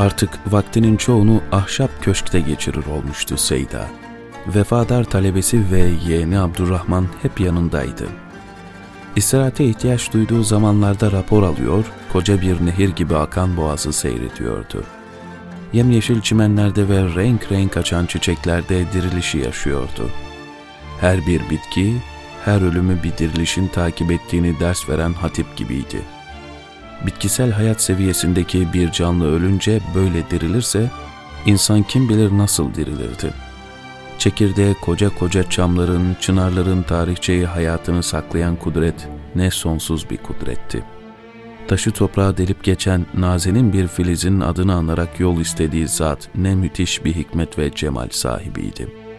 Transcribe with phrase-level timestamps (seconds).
[0.00, 3.86] Artık vaktinin çoğunu ahşap köşkte geçirir olmuştu Seyda.
[4.46, 8.08] Vefadar talebesi ve yeğeni Abdurrahman hep yanındaydı.
[9.16, 14.84] İstirahate ihtiyaç duyduğu zamanlarda rapor alıyor, koca bir nehir gibi akan boğazı seyrediyordu.
[15.72, 20.10] Yemyeşil çimenlerde ve renk renk açan çiçeklerde dirilişi yaşıyordu.
[21.00, 21.96] Her bir bitki,
[22.44, 26.02] her ölümü bir dirilişin takip ettiğini ders veren hatip gibiydi.
[27.06, 30.90] Bitkisel hayat seviyesindeki bir canlı ölünce böyle dirilirse,
[31.46, 33.34] insan kim bilir nasıl dirilirdi.
[34.18, 40.84] Çekirdeğe koca koca çamların, çınarların tarihçeyi hayatını saklayan kudret ne sonsuz bir kudretti.
[41.68, 47.14] Taşı toprağa delip geçen nazenin bir filizin adını anarak yol istediği zat ne müthiş bir
[47.14, 49.10] hikmet ve cemal sahibiydi.''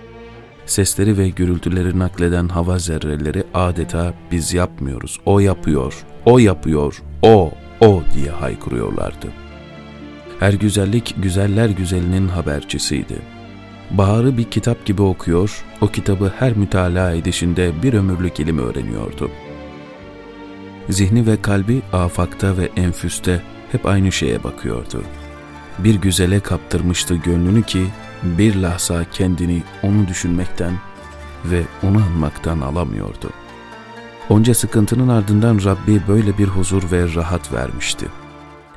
[0.66, 8.04] Sesleri ve gürültüleri nakleden hava zerreleri adeta biz yapmıyoruz, o yapıyor, o yapıyor, o, o
[8.16, 9.28] diye haykırıyorlardı.
[10.40, 13.22] Her güzellik güzeller güzelinin habercisiydi.
[13.92, 19.32] Baharı bir kitap gibi okuyor, o kitabı her mütalaa edişinde bir ömürlük ilim öğreniyordu.
[20.90, 25.04] Zihni ve kalbi afakta ve enfüste hep aynı şeye bakıyordu.
[25.80, 27.86] Bir güzele kaptırmıştı gönlünü ki
[28.24, 30.74] bir lahza kendini onu düşünmekten
[31.46, 33.30] ve onu anmaktan alamıyordu.
[34.32, 38.08] Onca sıkıntının ardından Rabbi böyle bir huzur ve rahat vermişti.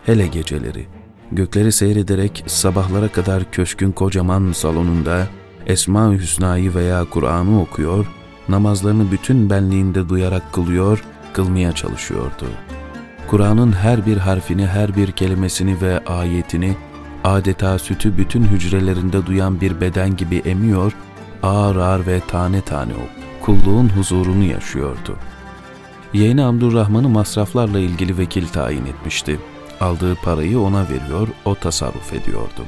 [0.07, 0.87] Hele geceleri,
[1.33, 5.27] gökleri seyrederek sabahlara kadar köşkün kocaman salonunda
[5.67, 8.07] Esma-ı Hüsna'yı veya Kur'an'ı okuyor,
[8.49, 12.47] namazlarını bütün benliğinde duyarak kılıyor, kılmaya çalışıyordu.
[13.29, 16.77] Kur'an'ın her bir harfini, her bir kelimesini ve ayetini
[17.25, 20.93] adeta sütü bütün hücrelerinde duyan bir beden gibi emiyor,
[21.43, 25.17] ağır ağır ve tane tane o kulluğun huzurunu yaşıyordu.
[26.15, 29.41] Yeğeni Abdurrahman'ı masraflarla ilgili vekil tayin etmişti.
[29.81, 32.65] Aldığı parayı ona veriyor, o tasarruf ediyordu.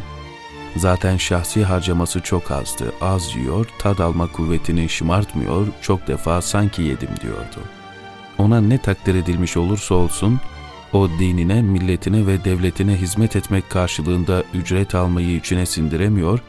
[0.77, 2.93] Zaten şahsi harcaması çok azdı.
[3.01, 7.61] Az yiyor, tad alma kuvvetini şımartmıyor, çok defa sanki yedim diyordu.
[8.39, 10.41] Ona ne takdir edilmiş olursa olsun,
[10.93, 16.41] o dinine, milletine ve devletine hizmet etmek karşılığında ücret almayı içine sindiremiyor,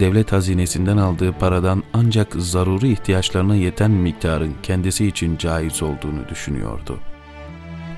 [0.00, 6.98] devlet hazinesinden aldığı paradan ancak zaruri ihtiyaçlarına yeten miktarın kendisi için caiz olduğunu düşünüyordu.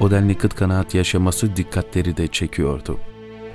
[0.01, 2.99] O denli kıt kanaat yaşaması dikkatleri de çekiyordu.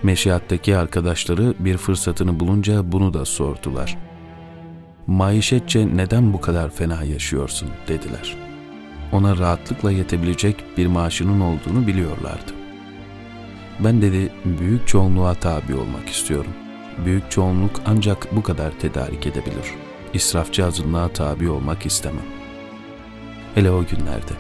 [0.04, 3.98] Meşiattaki arkadaşları bir fırsatını bulunca bunu da sordular.
[5.08, 8.44] Maişetçe neden bu kadar fena yaşıyorsun dediler.''
[9.14, 12.52] ona rahatlıkla yetebilecek bir maaşının olduğunu biliyorlardı.
[13.80, 16.52] Ben dedi büyük çoğunluğa tabi olmak istiyorum.
[17.06, 19.66] Büyük çoğunluk ancak bu kadar tedarik edebilir.
[20.14, 22.26] İsrafçı azınlığa tabi olmak istemem.
[23.56, 24.34] Hele o günlerde.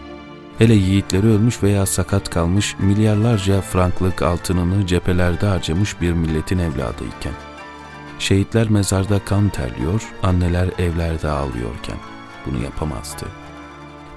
[0.57, 7.33] Hele yiğitleri ölmüş veya sakat kalmış milyarlarca franklık altınını cephelerde harcamış bir milletin evladıyken.
[8.19, 11.97] Şehitler mezarda kan terliyor, anneler evlerde ağlıyorken
[12.45, 13.43] bunu yapamazdı.''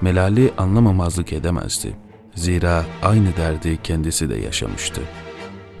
[0.01, 1.95] Melali anlamamazlık edemezdi.
[2.35, 5.01] Zira aynı derdi kendisi de yaşamıştı.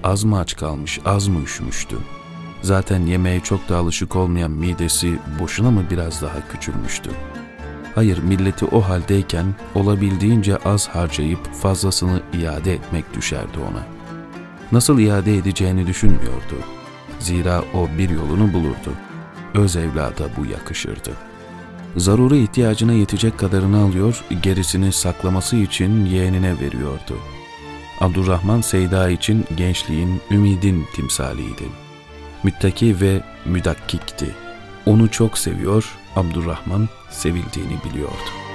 [0.03, 1.97] Az mı aç kalmış, az mı üşümüştü?
[2.61, 7.09] Zaten yemeğe çok da alışık olmayan midesi boşuna mı biraz daha küçülmüştü?
[7.95, 9.45] Hayır, milleti o haldeyken
[9.75, 13.83] olabildiğince az harcayıp fazlasını iade etmek düşerdi ona.
[14.71, 16.55] Nasıl iade edeceğini düşünmüyordu.
[17.19, 18.93] Zira o bir yolunu bulurdu.
[19.53, 21.27] Öz evlada bu yakışırdı.''
[21.97, 27.17] Zaruri ihtiyacına yetecek kadarını alıyor, gerisini saklaması için yeğenine veriyordu.
[28.01, 31.86] Abdurrahman Seyda için gençliğin, ümidin timsaliydi.
[32.43, 34.35] Müttaki ve müdakkikti.
[34.85, 38.46] Onu çok seviyor, Abdurrahman sevildiğini biliyordu.